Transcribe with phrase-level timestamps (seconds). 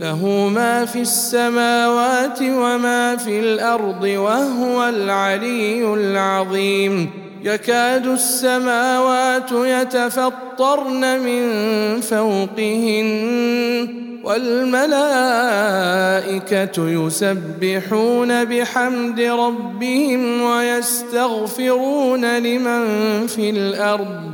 [0.00, 7.10] له ما في السماوات وما في الأرض وهو العلي العظيم.
[7.44, 11.44] يكاد السماوات يتفطرن من
[12.00, 13.08] فوقهن
[14.24, 15.04] والملائكة
[16.78, 22.86] يسبحون بحمد ربهم ويستغفرون لمن
[23.26, 24.33] في الأرض.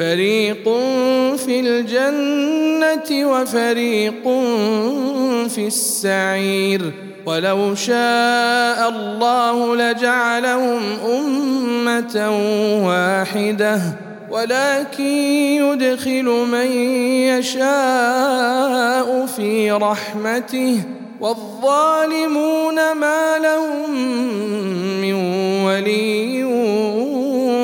[0.00, 0.64] فريق
[1.36, 4.22] في الجنه وفريق
[5.48, 6.92] في السعير
[7.26, 12.30] ولو شاء الله لجعلهم امه
[12.86, 13.80] واحدة
[14.30, 16.72] ولكن يدخل من
[17.36, 20.82] يشاء في رحمته
[21.20, 23.90] والظالمون ما لهم
[25.00, 25.14] من
[25.64, 26.44] ولي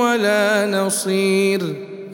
[0.01, 1.86] ولا نصير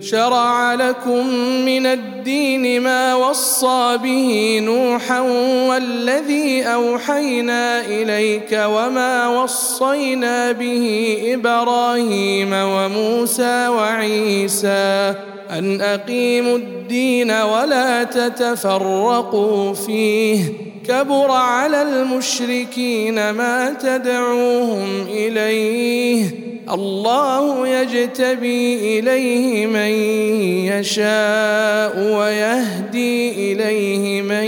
[0.00, 1.26] شرع لكم
[1.64, 5.20] من الدين ما وصى به نوحا
[5.68, 15.14] والذي أوحينا إليك وما وصينا به إبراهيم وموسى وعيسى
[15.50, 20.44] أن أقيموا الدين ولا تتفرقوا فيه
[20.88, 29.92] كبر على المشركين ما تدعوهم إليه الله يجتبي إليه من
[30.70, 34.44] يشاء ويهدي إليه من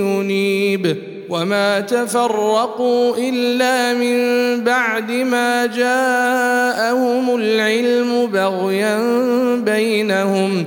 [0.00, 0.96] ينيب
[1.28, 4.16] وما تفرقوا إلا من
[4.64, 8.98] بعد ما جاءهم العلم بغيا
[9.56, 10.66] بينهم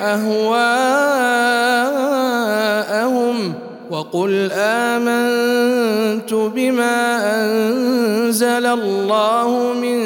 [0.00, 0.88] أهواءهم
[3.90, 9.98] وقل آمنت بما أنزل الله من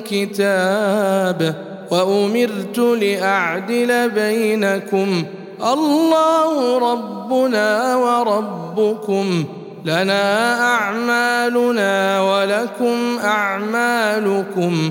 [0.00, 1.54] كتاب
[1.90, 5.24] وأمرت لأعدل بينكم
[5.62, 9.44] الله ربنا وربكم
[9.84, 14.90] لنا أعمالنا ولكم أعمالكم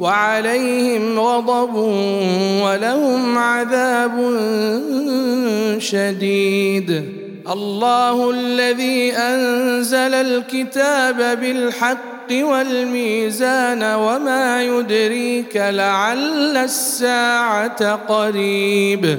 [0.00, 1.74] وعليهم غضب
[2.64, 4.16] ولهم عذاب
[5.78, 7.04] شديد.
[7.52, 19.18] الله الذي أنزل الكتاب بالحق والميزان وما يدريك لعل الساعة قريب.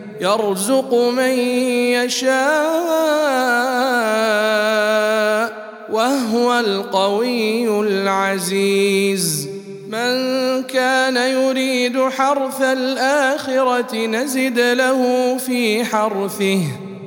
[0.21, 1.33] يرزق من
[1.97, 2.31] يشاء
[5.89, 9.49] وهو القوي العزيز.
[9.89, 10.13] من
[10.63, 16.61] كان يريد حرث الآخرة نزد له في حرثه.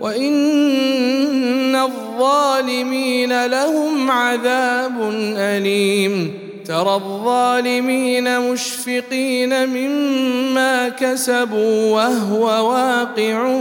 [0.00, 13.60] وان الظالمين لهم عذاب اليم ترى الظالمين مشفقين مما كسبوا وهو واقع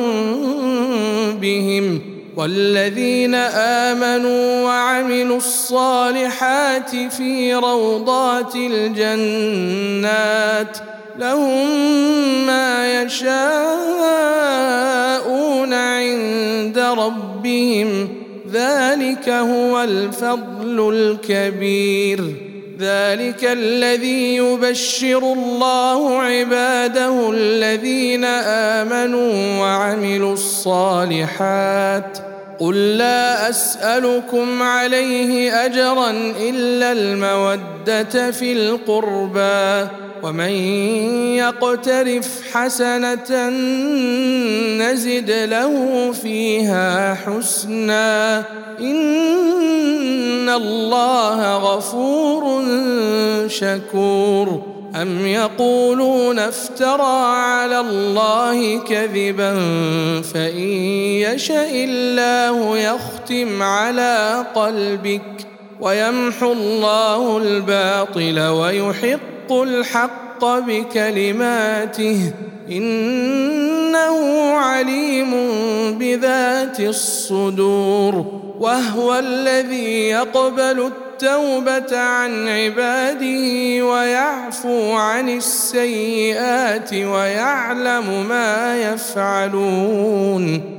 [1.41, 2.01] بهم
[2.37, 9.89] والذين امنوا وعملوا الصالحات في روضات الجنات
[11.19, 11.67] لهم
[12.45, 13.33] ما يشاءون
[15.73, 18.09] عند ربهم.
[18.51, 22.35] ذلك هو الفضل الكبير.
[22.79, 32.17] ذلك الذي يبشر الله عباده الذين آمنوا وعملوا الصالحات.
[32.59, 39.87] قل لا أسألكم عليه أجرا إلا المودة في القربى.
[40.23, 40.51] ومن
[41.35, 43.49] يقترف حسنة
[44.77, 48.39] نزد له فيها حسنا.
[48.79, 52.63] إن الله غفور
[53.47, 54.79] شكور.
[54.95, 59.53] أم يقولون افترى على الله كذبا
[60.33, 60.69] فإن
[61.29, 65.47] يشأ الله يختم على قلبك
[65.81, 72.31] ويمحو الله الباطل ويحق يحق الحق بكلماته
[72.71, 75.31] إنه عليم
[75.97, 90.78] بذات الصدور وهو الذي يقبل التوبة عن عباده ويعفو عن السيئات ويعلم ما يفعلون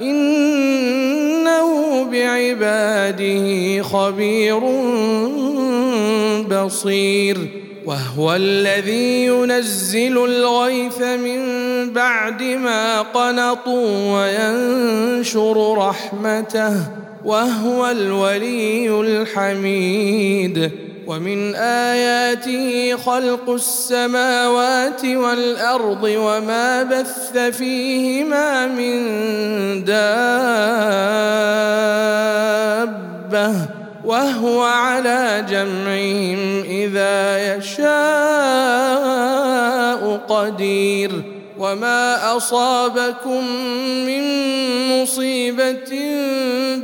[0.00, 4.60] إنه بعباده خبير
[6.48, 7.38] بصير
[7.86, 11.40] وهو الذي ينزل الغيث من
[11.92, 16.76] بعد ما قنطوا وينشر رحمته
[17.24, 20.70] وهو الولي الحميد
[21.10, 28.94] ومن آياته خلق السماوات والأرض وما بث فيهما من
[29.84, 30.00] دابة
[34.04, 37.90] وهو على جمعهم إذا يشاء
[40.28, 41.22] قدير
[41.58, 43.44] وما أصابكم
[44.06, 44.22] من
[45.02, 45.90] مصيبة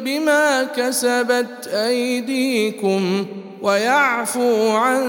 [0.05, 3.27] بما كسبت أيديكم
[3.67, 5.03] ويعفو عن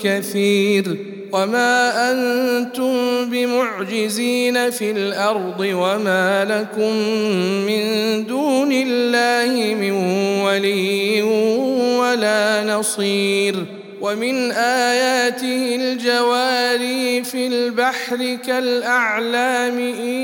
[0.00, 0.96] كثير
[1.32, 2.94] وما أنتم
[3.30, 6.96] بمعجزين في الأرض وما لكم
[7.66, 7.82] من
[8.26, 9.92] دون الله من
[10.44, 11.22] ولي
[12.00, 20.14] ولا نصير ومن آياته الجواري في البحر كالأعلام إن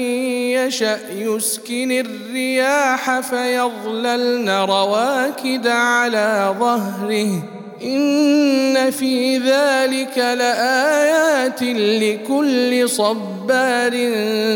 [0.57, 7.43] يشأ يسكن الرياح فيظللن رواكد على ظهره.
[7.83, 11.63] إن في ذلك لآيات
[12.03, 13.93] لكل صبار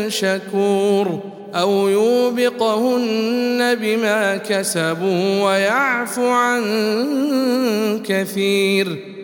[0.09, 1.19] شكور.
[1.55, 6.63] أو يوبقهن بما كسبوا ويعفو عن
[8.07, 9.10] كثير.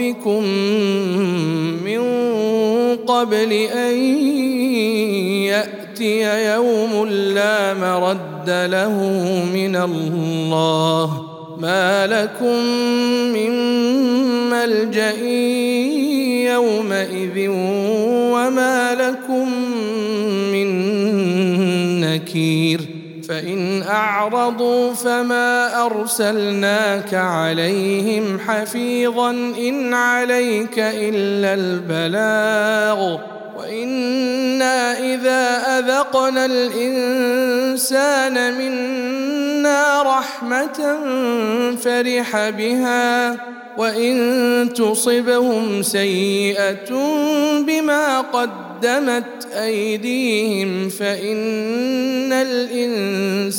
[0.00, 0.44] لربكم
[1.84, 2.00] من
[2.96, 3.94] قبل أن
[5.44, 8.96] يأتي يوم لا مرد له
[9.54, 11.26] من الله
[11.58, 12.64] ما لكم
[13.32, 13.50] من
[14.50, 15.20] ملجأ
[16.52, 17.48] يومئذ
[18.32, 19.48] وما لكم
[20.52, 20.70] من
[22.00, 22.99] نكير
[23.30, 33.18] فإن أعرضوا فما أرسلناك عليهم حفيظا إن عليك إلا البلاغ.
[33.60, 40.98] وأنا اذا اذقنا الانسان منا رحمه
[41.82, 43.36] فرح بها
[43.78, 46.90] وان تصبهم سيئه
[47.66, 53.58] بما قدمت ايديهم فان الانسان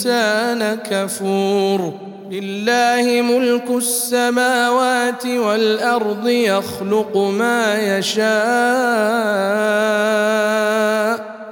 [0.89, 8.21] كفور لله ملك السماوات والأرض يخلق ما يشاء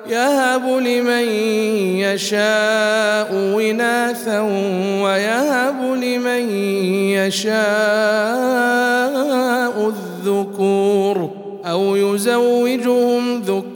[0.10, 1.28] يهب لمن
[2.00, 3.32] يشاء
[3.72, 4.40] إناثا
[5.04, 6.50] ويهب لمن
[7.12, 7.54] يشاء
[9.88, 11.30] الذكور
[11.66, 13.19] أو يزوجهم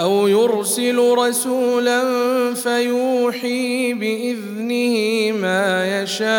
[0.00, 2.02] أو يرسل رسولا
[2.54, 4.96] فيوحي بإذنه
[5.32, 6.30] ما يشاء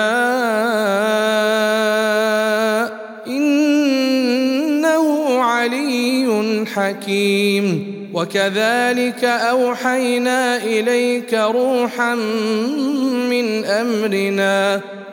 [3.28, 5.06] إنه
[5.42, 8.02] علي حكيم.
[8.14, 12.16] وكذلك أوحينا إليك روحا
[13.30, 14.82] من أمرنا